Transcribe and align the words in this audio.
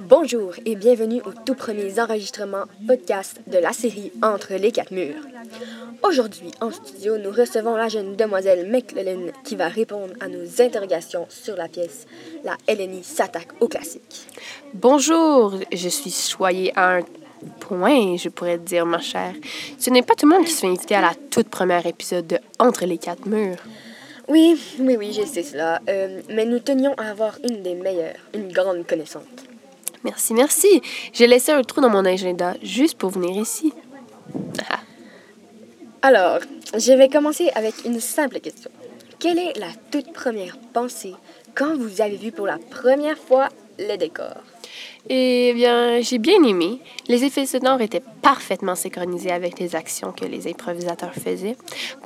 Bonjour 0.00 0.52
et 0.66 0.76
bienvenue 0.76 1.22
aux 1.24 1.32
tout 1.44 1.54
premiers 1.54 1.98
enregistrements 1.98 2.64
podcast 2.86 3.40
de 3.46 3.58
la 3.58 3.72
série 3.72 4.12
Entre 4.22 4.54
les 4.54 4.70
quatre 4.70 4.90
murs. 4.90 5.22
Aujourd'hui, 6.02 6.50
en 6.60 6.70
studio, 6.70 7.16
nous 7.16 7.30
recevons 7.30 7.76
la 7.76 7.88
jeune 7.88 8.14
demoiselle 8.14 8.70
McLellan 8.70 9.32
qui 9.44 9.56
va 9.56 9.68
répondre 9.68 10.12
à 10.20 10.28
nos 10.28 10.60
interrogations 10.60 11.26
sur 11.30 11.56
la 11.56 11.68
pièce 11.68 12.06
La 12.44 12.56
LNI 12.68 13.02
s'attaque 13.02 13.48
au 13.60 13.68
classique. 13.68 14.26
Bonjour, 14.74 15.54
je 15.72 15.88
suis 15.88 16.10
choyée 16.10 16.72
à 16.76 16.96
un 16.96 17.00
point, 17.60 18.16
je 18.16 18.28
pourrais 18.28 18.58
te 18.58 18.64
dire, 18.64 18.84
ma 18.84 19.00
chère. 19.00 19.34
Ce 19.78 19.90
n'est 19.90 20.02
pas 20.02 20.14
tout 20.14 20.28
le 20.28 20.36
monde 20.36 20.44
qui 20.44 20.52
se 20.52 20.60
fait 20.60 20.66
inviter 20.66 20.94
à 20.94 21.00
la 21.00 21.14
toute 21.30 21.48
première 21.48 21.86
épisode 21.86 22.26
de 22.26 22.38
Entre 22.58 22.84
les 22.84 22.98
quatre 22.98 23.26
murs. 23.26 23.58
Oui, 24.28 24.60
oui, 24.80 24.96
oui, 24.98 25.12
je 25.12 25.24
sais 25.24 25.44
cela. 25.44 25.80
Euh, 25.88 26.20
mais 26.30 26.44
nous 26.44 26.58
tenions 26.58 26.94
à 26.94 27.10
avoir 27.10 27.38
une 27.48 27.62
des 27.62 27.74
meilleures, 27.74 28.16
une 28.34 28.52
grande 28.52 28.84
connaissante. 28.86 29.45
Merci, 30.06 30.34
merci. 30.34 30.82
J'ai 31.12 31.26
laissé 31.26 31.50
un 31.50 31.62
trou 31.62 31.80
dans 31.80 31.90
mon 31.90 32.04
agenda 32.04 32.54
juste 32.62 32.96
pour 32.96 33.10
venir 33.10 33.36
ici. 33.36 33.72
Ah, 34.70 34.78
Alors, 36.00 36.38
je 36.74 36.92
vais 36.92 37.08
commencer 37.08 37.50
avec 37.56 37.74
une 37.84 37.98
simple 37.98 38.38
question. 38.38 38.70
Quelle 39.18 39.40
est 39.40 39.58
la 39.58 39.72
toute 39.90 40.12
première 40.12 40.58
pensée 40.72 41.14
quand 41.56 41.76
vous 41.76 42.00
avez 42.00 42.16
vu 42.16 42.30
pour 42.30 42.46
la 42.46 42.58
première 42.58 43.18
fois 43.18 43.48
le 43.80 43.96
décor? 43.96 44.36
Eh 45.08 45.52
bien, 45.54 46.00
j'ai 46.02 46.18
bien 46.18 46.40
aimé. 46.44 46.78
Les 47.08 47.24
effets 47.24 47.46
sonores 47.46 47.80
étaient 47.80 48.02
parfaitement 48.22 48.76
synchronisés 48.76 49.32
avec 49.32 49.58
les 49.58 49.74
actions 49.74 50.12
que 50.12 50.24
les 50.24 50.46
improvisateurs 50.46 51.14
faisaient. 51.14 51.56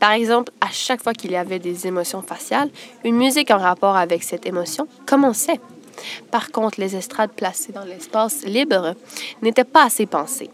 Par 0.01 0.13
exemple, 0.13 0.53
à 0.63 0.71
chaque 0.71 1.03
fois 1.03 1.13
qu'il 1.13 1.33
y 1.33 1.37
avait 1.37 1.59
des 1.59 1.87
émotions 1.87 2.23
faciales, 2.23 2.71
une 3.05 3.17
musique 3.17 3.51
en 3.51 3.59
rapport 3.59 3.97
avec 3.97 4.23
cette 4.23 4.47
émotion 4.47 4.89
commençait. 5.05 5.61
Par 6.31 6.51
contre, 6.51 6.81
les 6.81 6.97
estrades 6.97 7.33
placées 7.33 7.73
dans 7.73 7.85
l'espace 7.85 8.45
libre 8.45 8.95
n'étaient 9.43 9.65
pas 9.65 9.85
assez 9.85 10.07
pensées. 10.07 10.51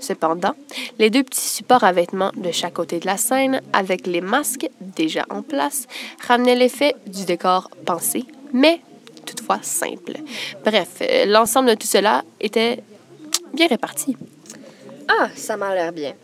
Cependant, 0.00 0.54
les 0.98 1.10
deux 1.10 1.22
petits 1.22 1.40
supports 1.40 1.84
à 1.84 1.92
vêtements 1.92 2.32
de 2.34 2.50
chaque 2.52 2.72
côté 2.74 3.00
de 3.00 3.06
la 3.06 3.18
scène, 3.18 3.60
avec 3.72 4.06
les 4.06 4.22
masques 4.22 4.68
déjà 4.80 5.26
en 5.28 5.42
place, 5.42 5.86
ramenaient 6.26 6.54
l'effet 6.56 6.94
du 7.06 7.24
décor 7.26 7.70
pensé, 7.84 8.24
mais 8.52 8.80
toutefois 9.26 9.58
simple. 9.62 10.14
Bref, 10.64 11.02
l'ensemble 11.26 11.68
de 11.70 11.74
tout 11.74 11.86
cela 11.86 12.24
était 12.40 12.82
bien 13.52 13.66
réparti. 13.66 14.16
Ah, 15.08 15.28
ça 15.34 15.56
m'a 15.56 15.74
l'air 15.74 15.92
bien. 15.92 16.14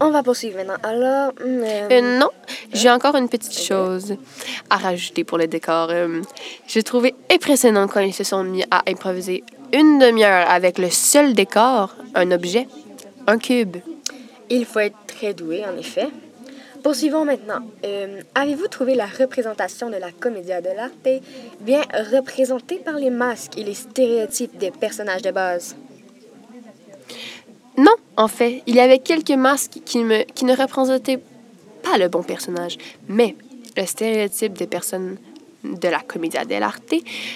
On 0.00 0.10
va 0.10 0.22
poursuivre 0.22 0.56
maintenant. 0.56 0.76
Alors, 0.82 1.32
hum, 1.40 1.62
euh, 1.64 1.88
Euh, 1.90 2.18
non, 2.18 2.28
j'ai 2.72 2.90
encore 2.90 3.16
une 3.16 3.28
petite 3.28 3.58
chose 3.58 4.16
à 4.68 4.76
rajouter 4.76 5.24
pour 5.24 5.38
le 5.38 5.46
décor. 5.46 5.88
Euh, 5.90 6.20
j'ai 6.66 6.82
trouvé 6.82 7.14
impressionnant 7.30 7.88
quand 7.88 8.00
ils 8.00 8.14
se 8.14 8.24
sont 8.24 8.44
mis 8.44 8.64
à 8.70 8.82
improviser 8.88 9.44
une 9.72 9.98
demi-heure 9.98 10.48
avec 10.48 10.78
le 10.78 10.90
seul 10.90 11.34
décor, 11.34 11.94
un 12.14 12.30
objet, 12.30 12.68
un 13.26 13.38
cube. 13.38 13.76
il 14.50 14.64
faut 14.64 14.80
être 14.80 14.96
très 15.06 15.34
doué, 15.34 15.64
en 15.64 15.76
effet. 15.76 16.08
Poursuivons 16.82 17.24
maintenant. 17.24 17.58
Euh, 17.84 18.20
Avez-vous 18.36 18.68
trouvé 18.68 18.94
la 18.94 19.06
représentation 19.06 19.90
de 19.90 19.96
la 19.96 20.12
commedia 20.12 20.60
dell'arte 20.60 21.08
bien 21.60 21.82
représentée 22.12 22.76
par 22.76 22.94
les 22.94 23.10
masques 23.10 23.58
et 23.58 23.64
les 23.64 23.74
stéréotypes 23.74 24.56
des 24.56 24.70
personnages 24.70 25.22
de 25.22 25.32
base? 25.32 25.74
Non, 27.76 27.94
en 28.16 28.28
fait, 28.28 28.62
il 28.66 28.76
y 28.76 28.80
avait 28.80 29.00
quelques 29.00 29.32
masques 29.32 29.80
qui, 29.84 29.98
me, 30.04 30.22
qui 30.32 30.44
ne 30.44 30.56
représentaient 30.56 31.18
pas 31.82 31.98
le 31.98 32.08
bon 32.08 32.22
personnage, 32.22 32.78
mais 33.08 33.34
le 33.76 33.84
stéréotype 33.84 34.52
des 34.52 34.66
personnes 34.66 35.18
de 35.74 35.88
la 35.88 36.00
commedia 36.00 36.44
dell'arte, 36.44 36.94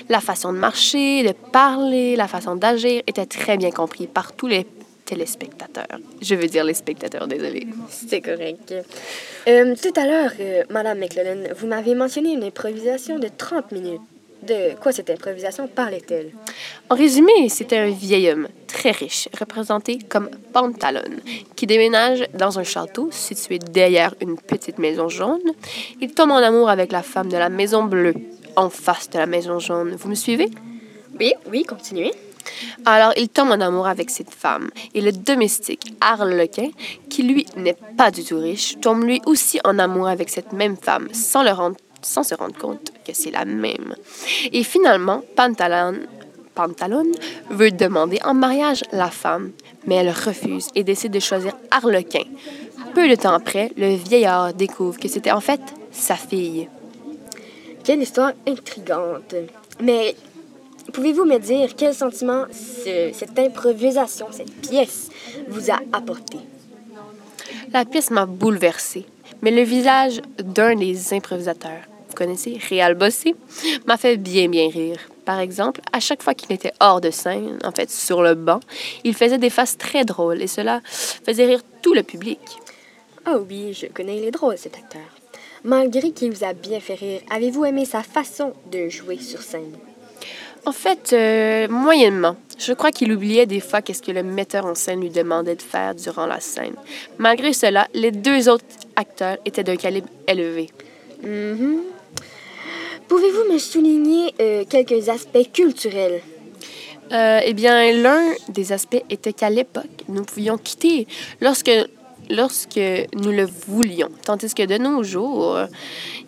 la 0.08 0.20
façon 0.20 0.52
de 0.52 0.58
marcher, 0.58 1.22
de 1.22 1.32
parler, 1.32 2.16
la 2.16 2.28
façon 2.28 2.56
d'agir 2.56 3.02
était 3.06 3.26
très 3.26 3.56
bien 3.56 3.70
compris 3.70 4.06
par 4.06 4.32
tous 4.32 4.46
les 4.46 4.66
téléspectateurs. 5.04 5.98
Je 6.22 6.34
veux 6.36 6.46
dire 6.46 6.64
les 6.64 6.74
spectateurs, 6.74 7.26
désolé. 7.26 7.66
C'est 7.88 8.20
correct. 8.20 8.72
Euh, 9.48 9.74
tout 9.74 10.00
à 10.00 10.06
l'heure, 10.06 10.32
euh, 10.38 10.62
Madame 10.70 10.98
McLellan, 10.98 11.52
vous 11.56 11.66
m'avez 11.66 11.94
mentionné 11.94 12.32
une 12.32 12.44
improvisation 12.44 13.18
de 13.18 13.28
30 13.28 13.72
minutes. 13.72 14.00
De 14.42 14.74
quoi 14.80 14.92
cette 14.92 15.10
improvisation 15.10 15.68
parlait-elle? 15.68 16.32
En 16.88 16.94
résumé, 16.94 17.48
c'était 17.48 17.76
un 17.76 17.90
vieil 17.90 18.30
homme 18.30 18.48
très 18.66 18.90
riche, 18.90 19.28
représenté 19.38 19.98
comme 19.98 20.30
Pantalon, 20.52 21.02
qui 21.56 21.66
déménage 21.66 22.26
dans 22.32 22.58
un 22.58 22.64
château 22.64 23.10
situé 23.10 23.58
derrière 23.58 24.14
une 24.20 24.36
petite 24.36 24.78
maison 24.78 25.08
jaune. 25.08 25.52
Il 26.00 26.12
tombe 26.12 26.30
en 26.30 26.36
amour 26.36 26.70
avec 26.70 26.90
la 26.90 27.02
femme 27.02 27.28
de 27.28 27.36
la 27.36 27.50
maison 27.50 27.84
bleue, 27.84 28.14
en 28.56 28.70
face 28.70 29.10
de 29.10 29.18
la 29.18 29.26
maison 29.26 29.58
jaune. 29.58 29.94
Vous 29.98 30.08
me 30.08 30.14
suivez? 30.14 30.50
Oui, 31.18 31.34
oui, 31.50 31.64
continuez. 31.64 32.12
Alors, 32.86 33.12
il 33.16 33.28
tombe 33.28 33.50
en 33.50 33.60
amour 33.60 33.86
avec 33.86 34.08
cette 34.08 34.30
femme. 34.30 34.70
Et 34.94 35.00
le 35.00 35.12
domestique, 35.12 35.94
Harlequin, 36.00 36.70
qui 37.08 37.22
lui 37.22 37.46
n'est 37.56 37.76
pas 37.96 38.10
du 38.10 38.24
tout 38.24 38.38
riche, 38.38 38.76
tombe 38.80 39.04
lui 39.04 39.20
aussi 39.26 39.60
en 39.64 39.78
amour 39.78 40.08
avec 40.08 40.30
cette 40.30 40.52
même 40.52 40.76
femme, 40.76 41.08
sans, 41.12 41.42
le 41.42 41.50
rendre, 41.50 41.76
sans 42.02 42.22
se 42.22 42.34
rendre 42.34 42.56
compte 42.58 42.92
que 43.06 43.12
c'est 43.12 43.30
la 43.30 43.44
même. 43.44 43.94
Et 44.52 44.62
finalement, 44.64 45.22
Pantalon, 45.36 45.94
Pantalon 46.54 47.04
veut 47.50 47.70
demander 47.70 48.18
en 48.24 48.34
mariage 48.34 48.82
la 48.92 49.10
femme, 49.10 49.52
mais 49.86 49.96
elle 49.96 50.10
refuse 50.10 50.68
et 50.74 50.84
décide 50.84 51.12
de 51.12 51.20
choisir 51.20 51.52
Harlequin. 51.70 52.24
Peu 52.94 53.08
de 53.08 53.14
temps 53.14 53.34
après, 53.34 53.70
le 53.76 53.94
vieillard 53.94 54.52
découvre 54.52 54.98
que 54.98 55.08
c'était 55.08 55.30
en 55.30 55.40
fait 55.40 55.60
sa 55.92 56.16
fille. 56.16 56.68
Quelle 57.84 58.02
histoire 58.02 58.32
intrigante. 58.46 59.34
Mais 59.80 60.14
pouvez-vous 60.92 61.24
me 61.24 61.38
dire 61.38 61.70
quel 61.76 61.94
sentiment 61.94 62.44
ce- 62.52 63.10
cette 63.14 63.38
improvisation, 63.38 64.26
cette 64.30 64.52
pièce, 64.68 65.08
vous 65.48 65.70
a 65.70 65.78
apporté? 65.92 66.38
La 67.72 67.84
pièce 67.84 68.10
m'a 68.10 68.26
bouleversée, 68.26 69.06
mais 69.42 69.50
le 69.50 69.62
visage 69.62 70.20
d'un 70.42 70.74
des 70.74 71.14
improvisateurs, 71.14 71.84
connaissez, 72.20 72.58
Réal 72.68 72.94
Bossé, 72.96 73.34
m'a 73.86 73.96
fait 73.96 74.18
bien, 74.18 74.46
bien 74.48 74.68
rire. 74.68 74.98
Par 75.24 75.40
exemple, 75.40 75.80
à 75.90 76.00
chaque 76.00 76.22
fois 76.22 76.34
qu'il 76.34 76.52
était 76.52 76.74
hors 76.78 77.00
de 77.00 77.10
scène, 77.10 77.58
en 77.64 77.72
fait 77.72 77.90
sur 77.90 78.20
le 78.20 78.34
banc, 78.34 78.60
il 79.04 79.14
faisait 79.14 79.38
des 79.38 79.48
faces 79.48 79.78
très 79.78 80.04
drôles 80.04 80.42
et 80.42 80.46
cela 80.46 80.82
faisait 80.84 81.46
rire 81.46 81.62
tout 81.80 81.94
le 81.94 82.02
public. 82.02 82.38
Ah 83.24 83.38
oui, 83.38 83.72
je 83.72 83.86
connais, 83.86 84.18
il 84.18 84.24
est 84.24 84.32
drôle 84.32 84.58
cet 84.58 84.76
acteur. 84.76 85.08
Malgré 85.64 86.10
qu'il 86.10 86.30
vous 86.30 86.44
a 86.44 86.52
bien 86.52 86.78
fait 86.78 86.94
rire, 86.94 87.20
avez-vous 87.30 87.64
aimé 87.64 87.86
sa 87.86 88.02
façon 88.02 88.52
de 88.70 88.90
jouer 88.90 89.16
sur 89.18 89.40
scène? 89.40 89.72
En 90.66 90.72
fait, 90.72 91.14
euh, 91.14 91.68
moyennement. 91.68 92.36
Je 92.58 92.74
crois 92.74 92.90
qu'il 92.90 93.10
oubliait 93.12 93.46
des 93.46 93.60
fois 93.60 93.80
qu'est-ce 93.80 94.02
que 94.02 94.12
le 94.12 94.22
metteur 94.22 94.66
en 94.66 94.74
scène 94.74 95.00
lui 95.00 95.08
demandait 95.08 95.56
de 95.56 95.62
faire 95.62 95.94
durant 95.94 96.26
la 96.26 96.40
scène. 96.40 96.74
Malgré 97.16 97.54
cela, 97.54 97.88
les 97.94 98.10
deux 98.10 98.50
autres 98.50 98.66
acteurs 98.94 99.38
étaient 99.46 99.64
d'un 99.64 99.76
calibre 99.76 100.08
élevé. 100.28 100.68
Mhm. 101.22 101.80
Pouvez-vous 103.10 103.52
me 103.52 103.58
souligner 103.58 104.32
euh, 104.40 104.64
quelques 104.70 105.08
aspects 105.08 105.50
culturels? 105.52 106.22
Euh, 107.10 107.40
eh 107.44 107.54
bien, 107.54 107.90
l'un 107.92 108.22
des 108.48 108.70
aspects 108.70 109.02
était 109.10 109.32
qu'à 109.32 109.50
l'époque, 109.50 110.04
nous 110.08 110.22
pouvions 110.22 110.56
quitter 110.56 111.08
lorsque, 111.40 111.68
nous 112.30 113.32
le 113.32 113.44
voulions, 113.66 114.10
tandis 114.24 114.54
que 114.54 114.62
de 114.64 114.78
nos 114.78 115.02
jours, 115.02 115.58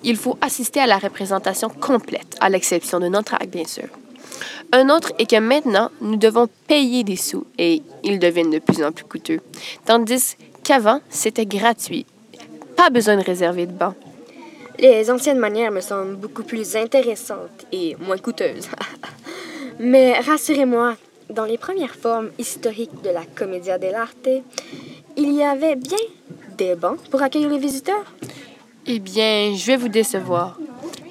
il 0.02 0.16
faut 0.16 0.36
assister 0.40 0.80
à 0.80 0.88
la 0.88 0.98
représentation 0.98 1.68
complète, 1.68 2.36
à 2.40 2.48
l'exception 2.48 2.98
de 2.98 3.06
notre 3.06 3.34
acte, 3.34 3.50
bien 3.50 3.64
sûr. 3.64 3.86
Un 4.72 4.90
autre 4.90 5.12
est 5.20 5.30
que 5.30 5.38
maintenant, 5.38 5.88
nous 6.00 6.16
devons 6.16 6.48
payer 6.66 7.04
des 7.04 7.14
sous 7.14 7.46
et 7.58 7.80
ils 8.02 8.18
deviennent 8.18 8.50
de 8.50 8.58
plus 8.58 8.82
en 8.82 8.90
plus 8.90 9.04
coûteux, 9.04 9.38
tandis 9.86 10.36
qu'avant, 10.64 11.00
c'était 11.10 11.46
gratuit. 11.46 12.06
Pas 12.74 12.90
besoin 12.90 13.16
de 13.16 13.22
réserver 13.22 13.66
de 13.66 13.72
banc. 13.72 13.94
Les 14.78 15.10
anciennes 15.10 15.38
manières 15.38 15.70
me 15.70 15.80
semblent 15.80 16.16
beaucoup 16.16 16.42
plus 16.42 16.76
intéressantes 16.76 17.66
et 17.72 17.96
moins 18.00 18.18
coûteuses. 18.18 18.68
Mais 19.78 20.18
rassurez-moi, 20.20 20.96
dans 21.30 21.44
les 21.44 21.58
premières 21.58 21.94
formes 21.94 22.30
historiques 22.38 23.02
de 23.02 23.10
la 23.10 23.24
commedia 23.24 23.78
dell'arte, 23.78 24.28
il 25.16 25.32
y 25.32 25.42
avait 25.42 25.76
bien 25.76 25.98
des 26.56 26.74
bancs 26.74 26.98
pour 27.10 27.22
accueillir 27.22 27.48
les 27.48 27.58
visiteurs? 27.58 28.04
Eh 28.86 28.98
bien, 28.98 29.54
je 29.56 29.66
vais 29.66 29.76
vous 29.76 29.88
décevoir, 29.88 30.58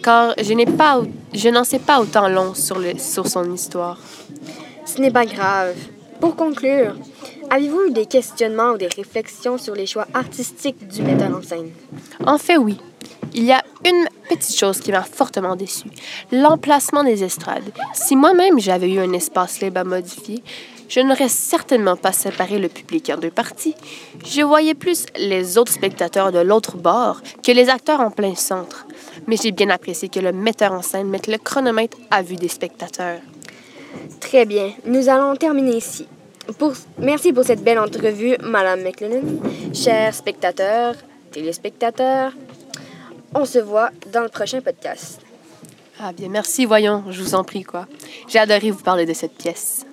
car 0.03 0.33
je 0.41 0.53
n'ai 0.53 0.65
pas, 0.65 1.01
je 1.33 1.49
n'en 1.49 1.63
sais 1.63 1.79
pas 1.79 2.01
autant 2.01 2.27
long 2.27 2.53
sur, 2.53 2.79
le, 2.79 2.97
sur 2.97 3.27
son 3.27 3.51
histoire. 3.53 3.99
Ce 4.85 4.99
n'est 4.99 5.11
pas 5.11 5.25
grave. 5.25 5.75
Pour 6.19 6.35
conclure, 6.35 6.95
avez-vous 7.49 7.87
eu 7.87 7.91
des 7.91 8.05
questionnements 8.05 8.71
ou 8.71 8.77
des 8.77 8.87
réflexions 8.87 9.57
sur 9.57 9.73
les 9.73 9.85
choix 9.85 10.07
artistiques 10.13 10.87
du 10.87 11.01
metteur 11.01 11.35
en 11.35 11.41
scène? 11.41 11.71
En 12.25 12.37
fait, 12.37 12.57
oui. 12.57 12.77
Il 13.33 13.45
y 13.45 13.51
a 13.51 13.63
une 13.85 14.07
petite 14.29 14.55
chose 14.55 14.79
qui 14.79 14.91
m'a 14.91 15.03
fortement 15.03 15.55
déçue. 15.55 15.89
L'emplacement 16.31 17.03
des 17.03 17.23
estrades. 17.23 17.71
Si 17.93 18.15
moi-même 18.15 18.59
j'avais 18.59 18.91
eu 18.91 18.99
un 18.99 19.13
espace 19.13 19.61
libre 19.61 19.79
à 19.79 19.83
modifier, 19.83 20.43
je 20.89 20.99
n'aurais 20.99 21.29
certainement 21.29 21.95
pas 21.95 22.11
séparé 22.11 22.59
le 22.59 22.67
public 22.67 23.09
en 23.15 23.17
deux 23.17 23.31
parties. 23.31 23.75
Je 24.25 24.41
voyais 24.41 24.73
plus 24.73 25.05
les 25.17 25.57
autres 25.57 25.71
spectateurs 25.71 26.33
de 26.33 26.39
l'autre 26.39 26.75
bord 26.75 27.21
que 27.41 27.53
les 27.53 27.69
acteurs 27.69 28.01
en 28.01 28.11
plein 28.11 28.35
centre. 28.35 28.85
Mais 29.27 29.37
j'ai 29.41 29.51
bien 29.51 29.69
apprécié 29.69 30.09
que 30.09 30.19
le 30.19 30.33
metteur 30.33 30.73
en 30.73 30.81
scène 30.81 31.07
mette 31.07 31.27
le 31.27 31.37
chronomètre 31.37 31.97
à 32.09 32.21
vue 32.21 32.35
des 32.35 32.49
spectateurs. 32.49 33.21
Très 34.19 34.45
bien. 34.45 34.71
Nous 34.85 35.07
allons 35.07 35.35
terminer 35.37 35.77
ici. 35.77 36.07
Merci 36.97 37.31
pour 37.31 37.45
cette 37.45 37.63
belle 37.63 37.79
entrevue, 37.79 38.35
Madame 38.41 38.81
McLennan. 38.81 39.39
Chers 39.73 40.13
spectateurs, 40.13 40.95
téléspectateurs, 41.31 42.33
on 43.33 43.45
se 43.45 43.59
voit 43.59 43.91
dans 44.11 44.21
le 44.21 44.29
prochain 44.29 44.61
podcast. 44.61 45.21
Ah 45.99 46.13
bien, 46.13 46.29
merci, 46.29 46.65
voyons, 46.65 47.03
je 47.09 47.21
vous 47.21 47.35
en 47.35 47.43
prie, 47.43 47.63
quoi. 47.63 47.87
J'ai 48.27 48.39
adoré 48.39 48.71
vous 48.71 48.81
parler 48.81 49.05
de 49.05 49.13
cette 49.13 49.37
pièce. 49.37 49.85